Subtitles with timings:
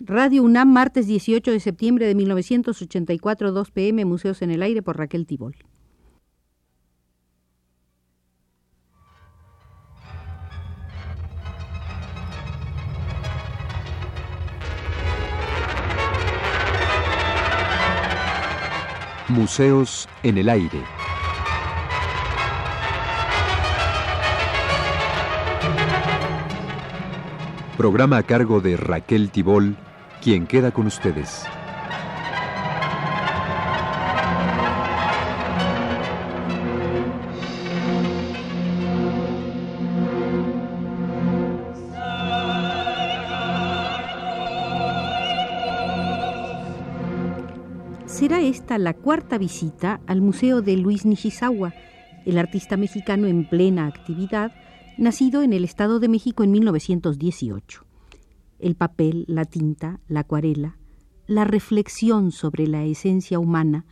[0.00, 4.98] Radio UNAM, martes 18 de septiembre de 1984, 2 pm, Museos en el Aire por
[4.98, 5.54] Raquel Tibol.
[19.28, 21.03] Museos en el Aire.
[27.76, 29.76] Programa a cargo de Raquel Tibol,
[30.22, 31.44] quien queda con ustedes.
[48.06, 51.74] Será esta la cuarta visita al Museo de Luis Nishizawa,
[52.24, 54.52] el artista mexicano en plena actividad,
[54.98, 57.84] nacido en el Estado de México en 1918.
[58.58, 60.76] El papel, la tinta, la acuarela,
[61.26, 63.84] la reflexión sobre la esencia humana,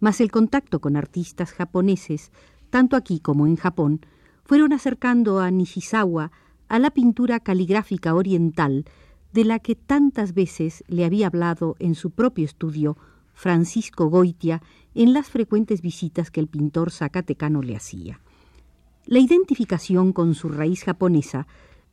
[0.00, 2.32] más el contacto con artistas japoneses,
[2.70, 4.00] tanto aquí como en Japón,
[4.44, 6.32] fueron acercando a Nishizawa
[6.68, 8.84] a la pintura caligráfica oriental
[9.32, 12.96] de la que tantas veces le había hablado en su propio estudio
[13.34, 14.62] Francisco Goitia
[14.94, 18.20] en las frecuentes visitas que el pintor zacatecano le hacía.
[19.10, 21.46] La identificación con su raíz japonesa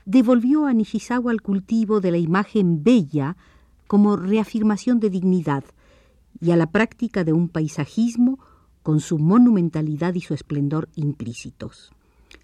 [0.03, 3.37] devolvió a Nishizawa al cultivo de la imagen bella
[3.87, 5.63] como reafirmación de dignidad
[6.41, 8.37] y a la práctica de un paisajismo
[8.83, 11.93] con su monumentalidad y su esplendor implícitos.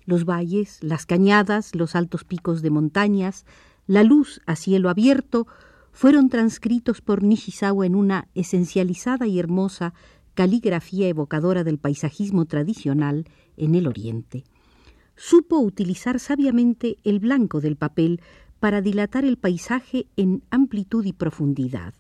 [0.06, 3.46] Los valles, las cañadas, los altos picos de montañas,
[3.88, 5.48] la luz a cielo abierto,
[5.92, 9.94] fueron transcritos por Nishizawa en una esencializada y hermosa
[10.34, 13.26] caligrafía evocadora del paisajismo tradicional
[13.58, 14.46] en el Oriente
[15.22, 18.22] supo utilizar sabiamente el blanco del papel
[18.60, 21.94] para dilatar el paisaje en amplitud y profundidad.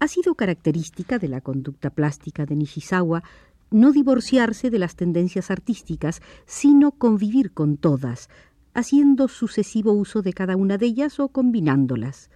[0.00, 3.22] Ha sido característica de la conducta plástica de Nishizawa
[3.70, 8.30] no divorciarse de las tendencias artísticas, sino convivir con todas,
[8.74, 12.30] haciendo sucesivo uso de cada una de ellas o combinándolas.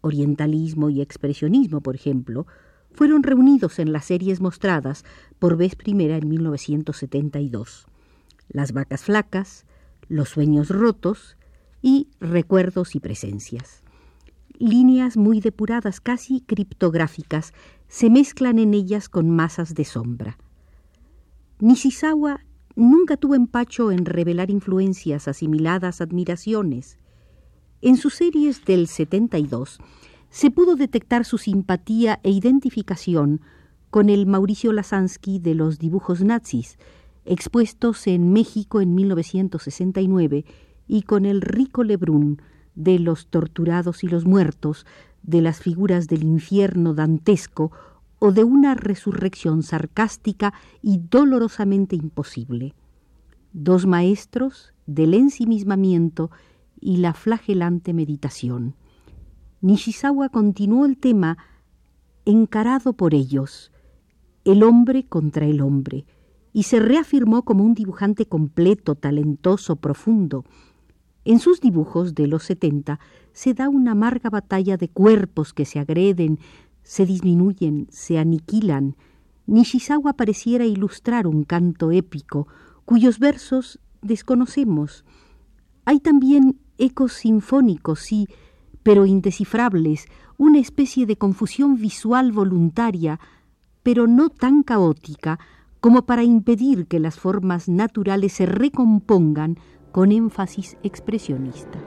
[0.00, 2.46] Orientalismo y expresionismo, por ejemplo,
[2.92, 5.04] fueron reunidos en las series mostradas
[5.40, 7.88] por vez primera en 1972
[8.48, 9.66] las vacas flacas,
[10.08, 11.36] los sueños rotos
[11.82, 13.82] y recuerdos y presencias.
[14.58, 17.52] Líneas muy depuradas, casi criptográficas,
[17.86, 20.38] se mezclan en ellas con masas de sombra.
[21.60, 22.40] Nishizawa
[22.74, 26.98] nunca tuvo empacho en revelar influencias asimiladas admiraciones.
[27.80, 29.78] En sus series del 72
[30.30, 33.40] se pudo detectar su simpatía e identificación
[33.90, 36.78] con el Mauricio Lasansky de los dibujos nazis,
[37.28, 40.44] expuestos en México en 1969
[40.86, 42.40] y con el rico Lebrun
[42.74, 44.86] de los torturados y los muertos,
[45.22, 47.72] de las figuras del infierno dantesco
[48.18, 52.74] o de una resurrección sarcástica y dolorosamente imposible.
[53.52, 56.30] Dos maestros del ensimismamiento
[56.80, 58.74] y la flagelante meditación.
[59.60, 61.36] Nishizawa continuó el tema
[62.24, 63.72] encarado por ellos,
[64.44, 66.06] el hombre contra el hombre,
[66.58, 70.44] y se reafirmó como un dibujante completo, talentoso, profundo.
[71.24, 72.98] En sus dibujos de los setenta
[73.32, 76.40] se da una amarga batalla de cuerpos que se agreden,
[76.82, 78.96] se disminuyen, se aniquilan.
[79.46, 82.48] Nishizawa pareciera ilustrar un canto épico,
[82.84, 85.04] cuyos versos desconocemos.
[85.84, 88.26] Hay también ecos sinfónicos, sí,
[88.82, 90.06] pero indescifrables,
[90.38, 93.20] una especie de confusión visual voluntaria,
[93.84, 95.38] pero no tan caótica,
[95.80, 99.58] como para impedir que las formas naturales se recompongan
[99.92, 101.78] con énfasis expresionista.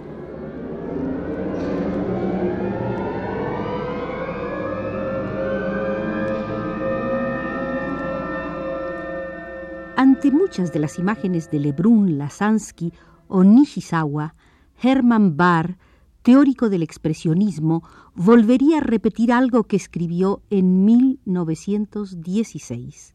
[9.95, 12.91] Ante muchas de las imágenes de Lebrun, Lasansky
[13.27, 14.33] o Nishizawa,
[14.81, 15.77] Hermann Bahr,
[16.23, 17.83] teórico del expresionismo,
[18.15, 23.13] volvería a repetir algo que escribió en 1916.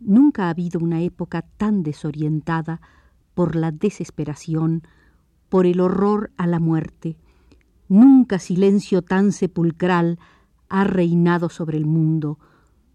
[0.00, 2.80] Nunca ha habido una época tan desorientada
[3.34, 4.82] por la desesperación,
[5.48, 7.16] por el horror a la muerte.
[7.88, 10.18] Nunca silencio tan sepulcral
[10.68, 12.38] ha reinado sobre el mundo.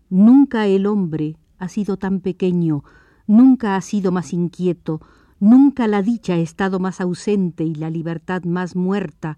[0.10, 2.84] Nunca el hombre ha sido tan pequeño,
[3.28, 5.02] nunca ha sido más inquieto,
[5.40, 9.38] nunca la dicha ha estado más ausente y la libertad más muerta.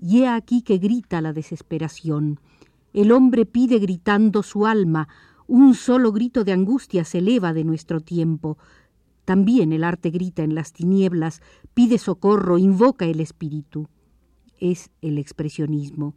[0.00, 2.40] Y he aquí que grita la desesperación.
[2.92, 5.08] El hombre pide gritando su alma,
[5.46, 8.58] un solo grito de angustia se eleva de nuestro tiempo.
[9.24, 11.40] También el arte grita en las tinieblas,
[11.74, 13.88] pide socorro, invoca el espíritu.
[14.58, 16.14] es el expresionismo,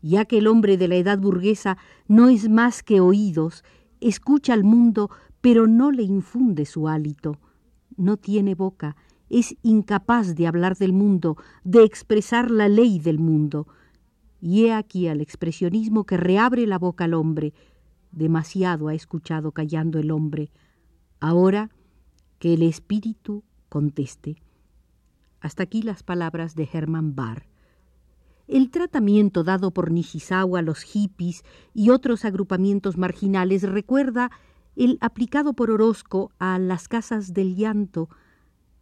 [0.00, 1.76] ya que el hombre de la edad burguesa
[2.08, 3.64] no es más que oídos,
[4.00, 5.10] escucha al mundo,
[5.42, 7.38] pero no le infunde su hálito,
[7.96, 8.96] no tiene boca,
[9.28, 13.68] es incapaz de hablar del mundo, de expresar la ley del mundo.
[14.40, 17.54] Y he aquí al expresionismo que reabre la boca al hombre.
[18.12, 20.50] Demasiado ha escuchado callando el hombre.
[21.20, 21.70] Ahora
[22.38, 24.42] que el espíritu conteste.
[25.40, 27.46] Hasta aquí las palabras de Hermann Barr.
[28.48, 34.30] El tratamiento dado por Nishizawa a los hippies y otros agrupamientos marginales recuerda
[34.74, 38.08] el aplicado por Orozco a las casas del llanto,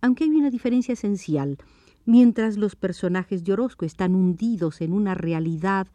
[0.00, 1.58] aunque hay una diferencia esencial.
[2.06, 5.88] Mientras los personajes de Orozco están hundidos en una realidad,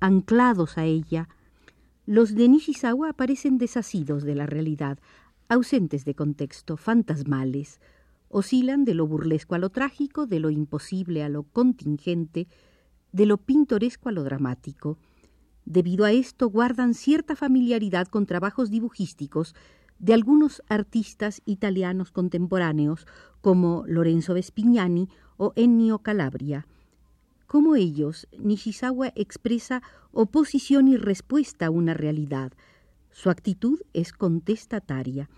[0.00, 1.28] anclados a ella,
[2.08, 4.98] los de Nishizawa aparecen desasidos de la realidad,
[5.50, 7.82] ausentes de contexto, fantasmales,
[8.30, 12.48] oscilan de lo burlesco a lo trágico, de lo imposible a lo contingente,
[13.12, 14.96] de lo pintoresco a lo dramático.
[15.66, 19.54] Debido a esto guardan cierta familiaridad con trabajos dibujísticos
[19.98, 23.06] de algunos artistas italianos contemporáneos
[23.42, 26.66] como Lorenzo Vespignani o Ennio Calabria.
[27.48, 32.52] Como ellos, Nishizawa expresa oposición y respuesta a una realidad.
[33.10, 35.30] Su actitud es contestataria.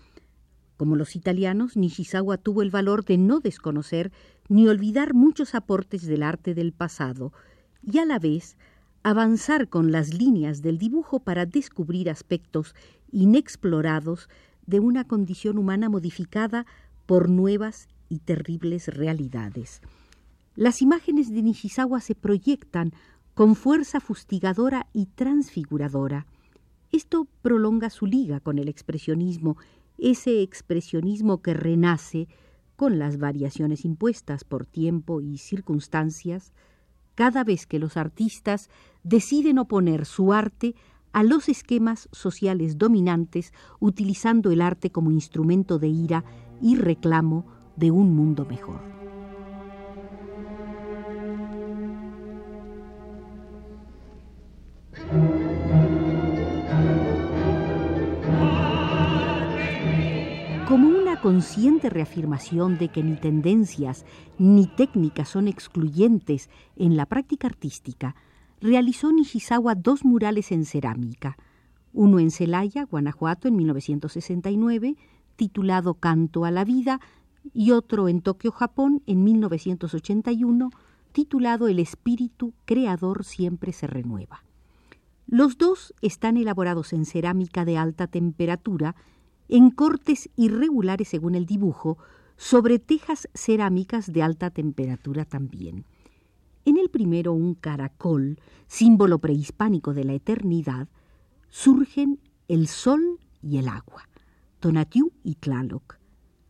[0.75, 4.11] Como los italianos, Nishizawa tuvo el valor de no desconocer
[4.49, 7.31] ni olvidar muchos aportes del arte del pasado,
[7.81, 8.57] y a la vez
[9.03, 12.75] avanzar con las líneas del dibujo para descubrir aspectos
[13.09, 14.27] inexplorados
[14.65, 16.65] de una condición humana modificada
[17.05, 19.81] por nuevas y terribles realidades.
[20.55, 22.91] Las imágenes de Nishizawa se proyectan
[23.33, 26.27] con fuerza fustigadora y transfiguradora.
[26.91, 29.55] Esto prolonga su liga con el expresionismo,
[29.97, 32.27] ese expresionismo que renace
[32.75, 36.51] con las variaciones impuestas por tiempo y circunstancias,
[37.15, 38.69] cada vez que los artistas
[39.03, 40.75] deciden oponer su arte
[41.13, 46.25] a los esquemas sociales dominantes, utilizando el arte como instrumento de ira
[46.61, 47.45] y reclamo
[47.77, 49.00] de un mundo mejor.
[61.21, 64.05] Consciente reafirmación de que ni tendencias
[64.37, 68.15] ni técnicas son excluyentes en la práctica artística,
[68.59, 71.37] realizó Nishizawa dos murales en cerámica,
[71.93, 74.95] uno en Celaya, Guanajuato, en 1969,
[75.35, 76.99] titulado Canto a la Vida,
[77.53, 80.69] y otro en Tokio, Japón, en 1981,
[81.11, 84.43] titulado El espíritu creador siempre se renueva.
[85.27, 88.95] Los dos están elaborados en cerámica de alta temperatura,
[89.51, 91.97] en cortes irregulares según el dibujo,
[92.37, 95.85] sobre tejas cerámicas de alta temperatura también.
[96.63, 100.87] En el primero, un caracol, símbolo prehispánico de la eternidad,
[101.49, 104.07] surgen el sol y el agua,
[104.59, 105.97] Tonatiuh y Tlaloc.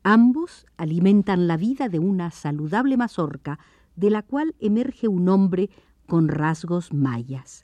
[0.03, 3.59] Ambos alimentan la vida de una saludable mazorca
[3.95, 5.71] de la cual emerge un hombre
[6.07, 7.63] con rasgos mayas.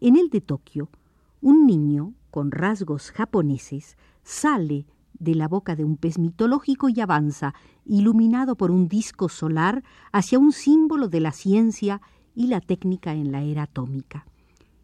[0.00, 0.90] En el de Tokio,
[1.40, 3.96] un niño con rasgos japoneses
[4.30, 4.86] sale
[5.18, 7.52] de la boca de un pez mitológico y avanza,
[7.84, 12.00] iluminado por un disco solar, hacia un símbolo de la ciencia
[12.34, 14.26] y la técnica en la era atómica.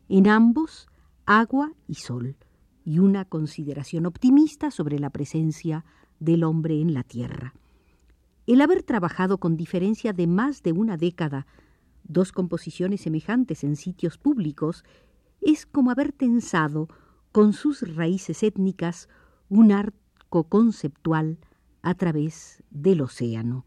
[0.09, 0.89] En ambos,
[1.25, 2.37] agua y sol,
[2.85, 5.85] y una consideración optimista sobre la presencia
[6.19, 7.55] del hombre en la Tierra.
[8.47, 11.47] El haber trabajado con diferencia de más de una década
[12.05, 14.85] dos composiciones semejantes en sitios públicos
[15.41, 16.89] es como haber tensado
[17.33, 19.09] con sus raíces étnicas
[19.49, 19.99] un arte
[20.45, 21.39] conceptual
[21.83, 23.65] a través del océano.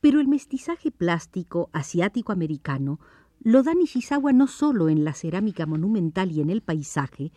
[0.00, 2.98] Pero el mestizaje plástico asiático-americano
[3.42, 7.32] lo da Nishizawa no solo en la cerámica monumental y en el paisaje,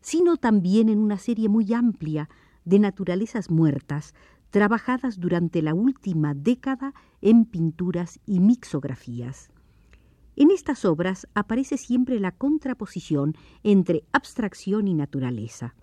[0.00, 2.28] sino también en una serie muy amplia
[2.64, 4.14] de naturalezas muertas,
[4.50, 9.50] trabajadas durante la última década en pinturas y mixografías.
[10.36, 15.74] En estas obras aparece siempre la contraposición entre abstracción y naturaleza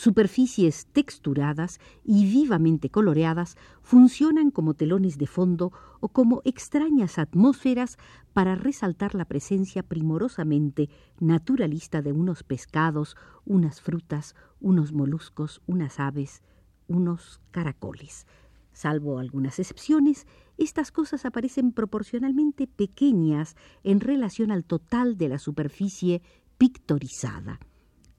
[0.00, 7.98] superficies texturadas y vivamente coloreadas funcionan como telones de fondo o como extrañas atmósferas
[8.32, 10.88] para resaltar la presencia primorosamente
[11.18, 13.14] naturalista de unos pescados,
[13.44, 16.42] unas frutas, unos moluscos, unas aves,
[16.88, 18.26] unos caracoles.
[18.72, 20.26] Salvo algunas excepciones,
[20.56, 23.54] estas cosas aparecen proporcionalmente pequeñas
[23.84, 26.22] en relación al total de la superficie
[26.56, 27.60] pictorizada.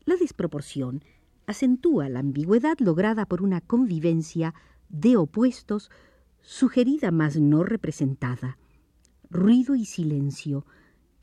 [0.06, 1.04] La desproporción
[1.48, 4.54] acentúa la ambigüedad lograda por una convivencia
[4.90, 5.90] de opuestos
[6.42, 8.58] sugerida mas no representada.
[9.30, 10.66] ruido y silencio,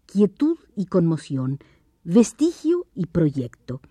[0.07, 1.59] quietud y conmoción,
[2.05, 3.83] vestigio y proyecto.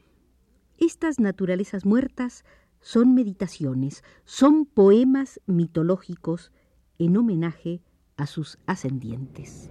[0.80, 2.44] Estas naturalezas muertas
[2.82, 6.52] son meditaciones, son poemas mitológicos
[6.98, 7.82] en homenaje
[8.16, 9.70] a sus ascendientes.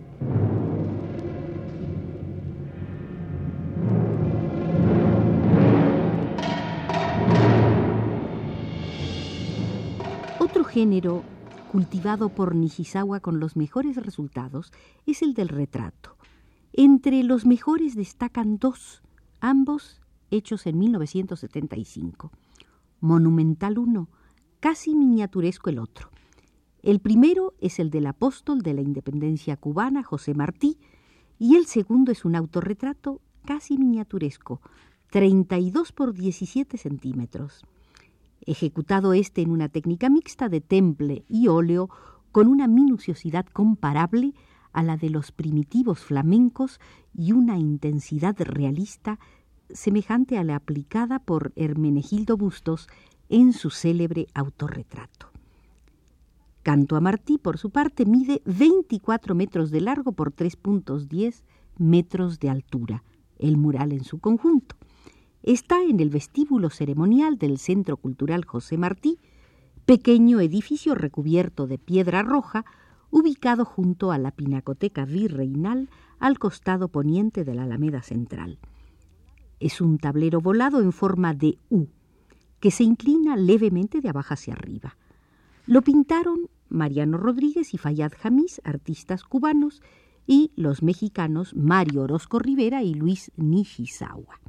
[10.76, 11.24] Género
[11.72, 14.74] cultivado por Nishizawa con los mejores resultados
[15.06, 16.18] es el del retrato.
[16.74, 19.00] Entre los mejores destacan dos,
[19.40, 22.30] ambos hechos en 1975.
[23.00, 24.10] Monumental uno,
[24.60, 26.10] casi miniaturesco el otro.
[26.82, 30.78] El primero es el del apóstol de la independencia cubana, José Martí,
[31.38, 34.60] y el segundo es un autorretrato casi miniaturesco,
[35.10, 37.64] 32 por 17 centímetros.
[38.46, 41.90] Ejecutado este en una técnica mixta de temple y óleo
[42.30, 44.34] con una minuciosidad comparable
[44.72, 46.80] a la de los primitivos flamencos
[47.12, 49.18] y una intensidad realista
[49.70, 52.88] semejante a la aplicada por Hermenegildo Bustos
[53.28, 55.30] en su célebre autorretrato.
[56.62, 61.42] Canto a Martí, por su parte, mide 24 metros de largo por 3.10
[61.78, 63.02] metros de altura,
[63.38, 64.76] el mural en su conjunto.
[65.46, 69.20] Está en el vestíbulo ceremonial del Centro Cultural José Martí,
[69.84, 72.64] pequeño edificio recubierto de piedra roja,
[73.12, 75.88] ubicado junto a la Pinacoteca Virreinal
[76.18, 78.58] al costado poniente de la Alameda Central.
[79.60, 81.86] Es un tablero volado en forma de U,
[82.58, 84.96] que se inclina levemente de abajo hacia arriba.
[85.66, 89.80] Lo pintaron Mariano Rodríguez y Fayad Jamis, artistas cubanos,
[90.26, 94.40] y los mexicanos Mario Orozco Rivera y Luis Nishizawa.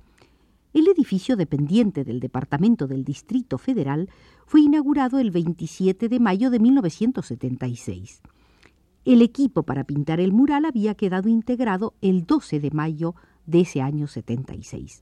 [0.78, 4.12] El edificio dependiente del Departamento del Distrito Federal
[4.46, 8.22] fue inaugurado el 27 de mayo de 1976.
[9.04, 13.16] El equipo para pintar el mural había quedado integrado el 12 de mayo
[13.48, 15.02] de ese año 76.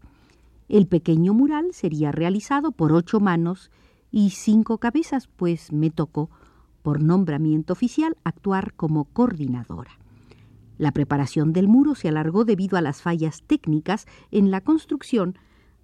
[0.69, 3.69] El pequeño mural sería realizado por ocho manos
[4.11, 6.29] y cinco cabezas, pues me tocó,
[6.83, 9.99] por nombramiento oficial, actuar como coordinadora.
[10.77, 15.35] La preparación del muro se alargó debido a las fallas técnicas en la construcción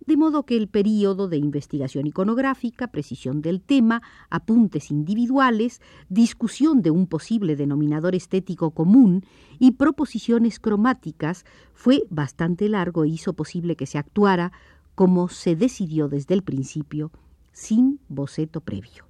[0.06, 6.92] de modo que el período de investigación iconográfica, precisión del tema, apuntes individuales, discusión de
[6.92, 9.24] un posible denominador estético común
[9.60, 14.52] y proposiciones cromáticas fue bastante largo e hizo posible que se actuara,
[14.96, 17.12] como se decidió desde el principio,
[17.52, 19.06] sin boceto previo.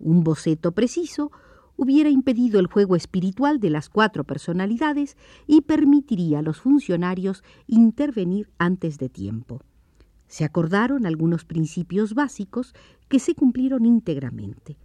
[0.00, 1.30] Un boceto preciso
[1.76, 8.48] hubiera impedido el juego espiritual de las cuatro personalidades y permitiría a los funcionarios intervenir
[8.58, 9.60] antes de tiempo.
[10.28, 12.74] Se acordaron algunos principios básicos
[13.08, 14.76] que se cumplieron íntegramente.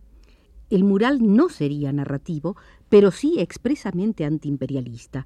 [0.69, 2.55] El mural no sería narrativo,
[2.89, 5.25] pero sí expresamente antiimperialista.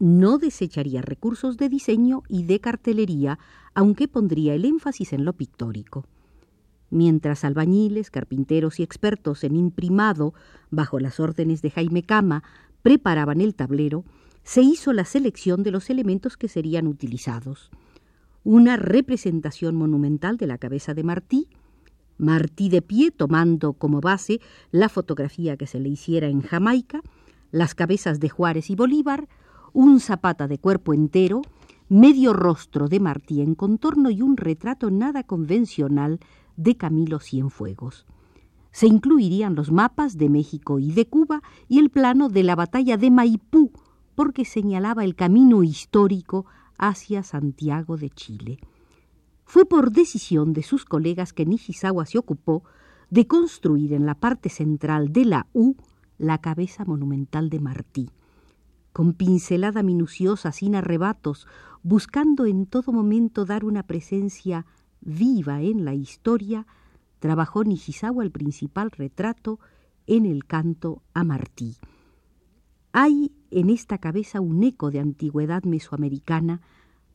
[0.00, 3.38] No desecharía recursos de diseño y de cartelería,
[3.74, 6.06] aunque pondría el énfasis en lo pictórico.
[6.88, 10.34] Mientras albañiles, carpinteros y expertos en imprimado,
[10.70, 12.42] bajo las órdenes de Jaime Cama,
[12.82, 14.04] preparaban el tablero,
[14.42, 17.70] se hizo la selección de los elementos que serían utilizados
[18.44, 21.48] una representación monumental de la cabeza de Martí,
[22.18, 27.00] Martí de pie tomando como base la fotografía que se le hiciera en Jamaica,
[27.50, 29.28] las cabezas de Juárez y Bolívar,
[29.72, 31.42] un zapata de cuerpo entero,
[31.88, 36.20] medio rostro de Martí en contorno y un retrato nada convencional
[36.56, 38.06] de Camilo Cienfuegos.
[38.70, 42.96] Se incluirían los mapas de México y de Cuba y el plano de la batalla
[42.96, 43.72] de Maipú,
[44.14, 46.46] porque señalaba el camino histórico
[46.80, 48.58] hacia Santiago de Chile.
[49.44, 52.64] Fue por decisión de sus colegas que Nishizawa se ocupó
[53.10, 55.74] de construir en la parte central de la U
[56.16, 58.10] la cabeza monumental de Martí.
[58.92, 61.46] Con pincelada minuciosa, sin arrebatos,
[61.82, 64.64] buscando en todo momento dar una presencia
[65.00, 66.66] viva en la historia,
[67.18, 69.60] trabajó Nishizawa el principal retrato
[70.06, 71.76] en el canto a Martí.
[72.92, 76.60] Hay en esta cabeza un eco de antigüedad mesoamericana,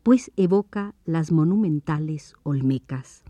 [0.03, 3.23] pues evoca las monumentales olmecas.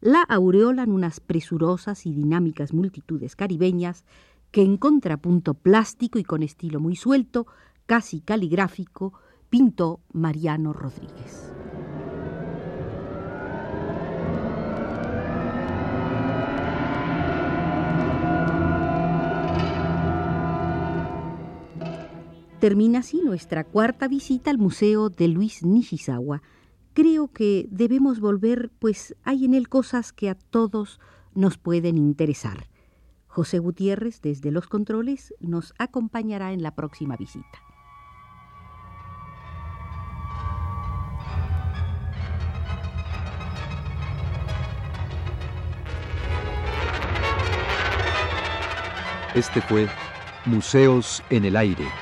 [0.00, 4.04] La aureolan unas presurosas y dinámicas multitudes caribeñas
[4.50, 7.46] que en contrapunto plástico y con estilo muy suelto,
[7.86, 9.14] casi caligráfico,
[9.48, 11.52] pintó Mariano Rodríguez.
[22.62, 26.42] Termina así nuestra cuarta visita al Museo de Luis Nishizawa.
[26.92, 31.00] Creo que debemos volver, pues hay en él cosas que a todos
[31.34, 32.68] nos pueden interesar.
[33.26, 37.58] José Gutiérrez, desde los controles, nos acompañará en la próxima visita.
[49.34, 49.88] Este fue
[50.46, 52.01] Museos en el Aire.